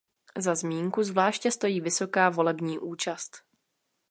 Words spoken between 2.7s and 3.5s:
účast.